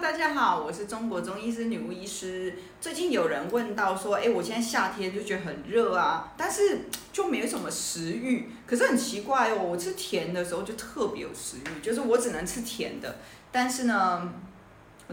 [0.00, 2.54] 大家好，我是中国中医师女巫医师。
[2.80, 8.50] 最近有人问到说，哎，我现在夏天就觉得很热啊，但是就没有什么食欲。
[8.66, 13.18] 可是很奇怪哦，我吃甜的时候就特别有食欲，就是我只能吃甜的，
[13.52, 14.32] 但是呢，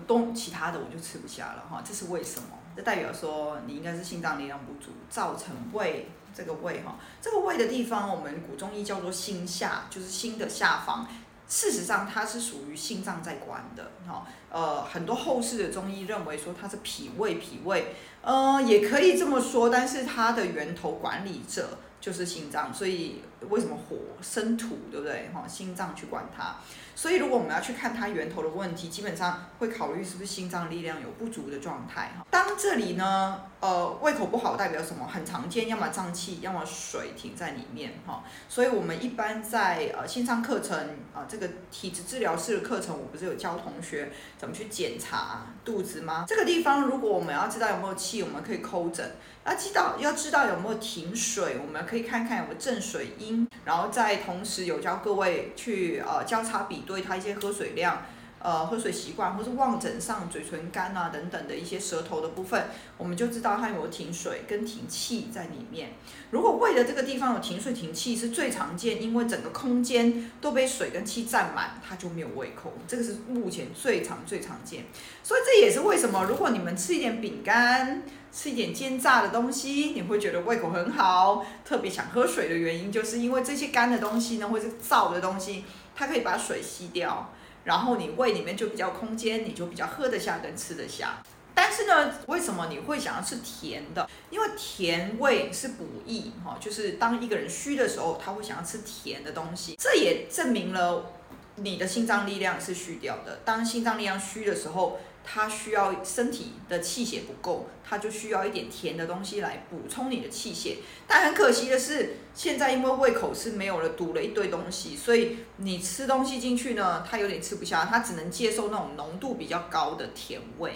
[0.08, 1.84] 东其他的我就吃不下了哈。
[1.86, 2.48] 这是为什么？
[2.74, 11.06] 这代表说你应该是心脏力量不足，造成胃这个胃哈，这个胃的地方我们古中医叫做心下，就是心的下方。
[11.48, 25.30] 事实上，它是属于心脏在管的，哈，呃，很多后世的中医认为说它是脾胃，脾胃，呃，也可以这么说，但是它的源头管理者就是心脏，所以为什么火生土，对不对？
[25.34, 26.56] 哈，心脏去管它。
[26.96, 32.14] 所以，如果我们要去看它源头的问题，基本上会考虑是不是心脏力量有不足的状态。
[32.18, 35.06] 哈当这里呢，呃，胃口不好代表什么？
[35.06, 38.24] 很常见，要么胀气，要么水停在里面，哈。
[38.48, 40.78] 所以我们一般在呃线上课程
[41.14, 46.24] 啊、呃，这个体质治疗师的课程，我不是有教同学怎么去检查肚子吗？
[46.26, 49.18] 这个地方如果我们要知道有没有气，我们可以抠诊。
[49.48, 58.06] 要知道要知道有没有停水，我们可以看看有没有正水音，然后再同时有教各位去呃交叉比对它一些喝水量。
[58.40, 62.66] 呃，喝水习惯，或是望诊上嘴唇干啊等等的一些舌头的部分，
[62.98, 65.94] 我们就知道它有停水跟停气在里面。
[66.30, 72.72] 如果胃的这个地方有停水停气，是最常见，因为整个空间都被水跟气占满，它就没有胃口。
[72.88, 74.86] 这个是目前最常最常见。
[75.24, 87.34] 所以这也是为什么，如果你们吃一点饼干，吃一点煎炸的东西，你会觉得胃口很好，特别想喝水的原因，就是因为这些干的东西呢，或是燥的东西，它可以把水吸掉。
[87.68, 91.22] 然后你胃里面就比较空间，你就比较喝得下跟吃得下。
[91.54, 94.10] 但是呢，为什么你会想要吃甜的？
[94.30, 99.76] 因为甜味是补益哈，就是当一个人虚的时候，他会想要吃甜的东西。
[99.78, 101.12] 这也证明了
[101.58, 103.40] 你的心脏力量是虚掉的。
[103.46, 110.78] 当心脏力量虚的时候，它需要身体的气血不够，它就需要一点甜的东西来补充你的气血。
[111.08, 120.74] 但很可惜的是，现在因为胃口是没有了，堵了一堆东西，所以你吃东西进去呢，它有点吃不下，它只能接受那种浓度比较高的甜味。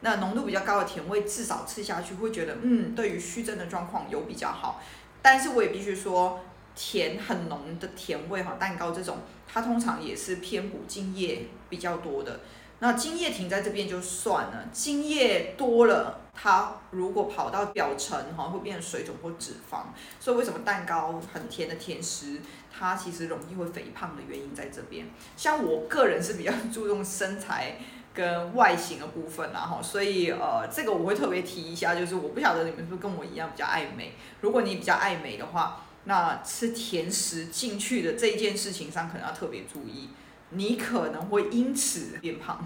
[0.00, 4.82] 那浓度比较高的甜味，至少吃下去会觉得，嗯，对于虚症的状况有比较好。
[5.20, 6.40] 但是我也必须说，
[6.74, 12.40] 甜很浓的甜味哈，蛋糕这种，它通常也是偏补精液比较多的。
[12.80, 19.82] 那精液停在这边就算了，精液多了，它如果跑到表层哈，会变成水肿或脂肪。
[20.18, 22.40] 所以为什么蛋糕很甜的甜食，
[22.76, 25.06] 它其实容易会肥胖的原因在这边。
[25.36, 27.76] 像我个人是比较 注重身材
[28.12, 34.14] 跟外形的部分啦哈，所以呃，这个我会特别提一下，就是我不晓得你们是不是跟我一样比较爱美。
[34.40, 40.10] 如果你比较爱美的话，那吃甜食进去的这件事情上，可能要特别注意。
[40.54, 42.62] 你可能会因此变胖，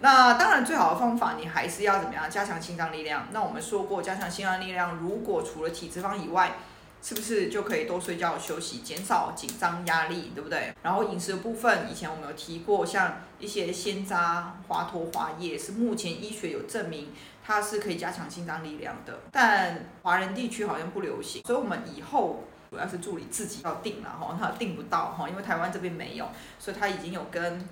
[0.00, 3.28] 那当然最好的方法，你还是要怎么样加强心脏力量？
[3.30, 6.54] 那我们说过，加强心脏力量，如果除了体脂肪以外，
[7.04, 10.74] 是不是就可以多睡觉休息，减少紧张压力，对不对？
[10.82, 17.12] 然后饮食的部分，以前我们有提过，像一些鲜榨、花托、花叶，是目前医学有证明
[17.44, 22.44] 它是可以加强心脏力量的，但华人地区好像不流行，所以我们以后。
[22.70, 26.28] 主要是助理自己要订了哈，他订不到哈，因为台湾这边没有，
[26.58, 27.64] 所以他已经有跟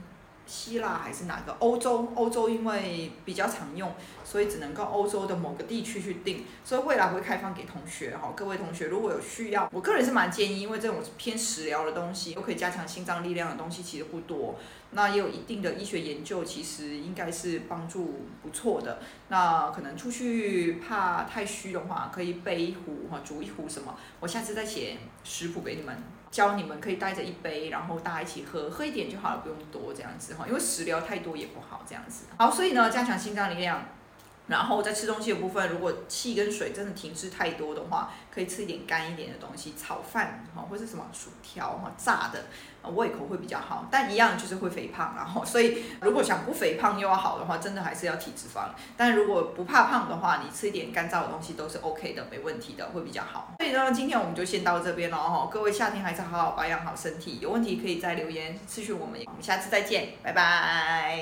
[0.47, 3.92] 希腊还是哪个欧洲，欧洲因为比较常用，
[4.25, 14.56] 所以只能够欧洲的某个地区去订，所以未来会开放给同学哈，各位同学如果有需要，我个人是蛮建议，因为这种偏食疗的东西，都可以加强心脏力量的东西其实不多。
[14.94, 18.98] 那也有一定的医学研究，其实应该是帮助不错的。
[19.28, 23.97] 那可能出去怕太虚的话，可以备一壶哈，煮一壶什么？
[24.20, 25.97] 我下次再写食谱给你们，
[26.32, 32.25] 教你们可以带着一杯，然后大家一起喝，喝一点就好了，不用多这样子哈，因为食疗太多也不好这样子。
[32.38, 33.84] 好，所以呢，加强心脏力量。
[34.53, 42.45] 然后在吃东西的部分，如果气跟水真的停滞太多的话，可以吃一点干一点的东西，炒饭哈，或是什么薯条哈，炸的，
[42.91, 43.87] 胃口会比较好。
[43.91, 48.69] 但一样就是会肥胖，然后所以如果想不肥胖又要好的话，真的还是要体脂肪。
[48.97, 53.55] 但如果不怕胖的话，你吃一点干燥的东西都是 OK 的，没问题的，会比较好。
[53.59, 55.48] 所以呢，今天我们就先到这边了哈。
[55.51, 59.19] 各位夏天还是好好保养好身体，有问题可以再留言咨询我们。
[59.27, 61.21] 我们下次再见，拜拜。